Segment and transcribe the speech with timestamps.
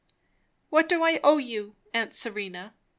[0.69, 2.73] "What do I owe you, aunt Serena?"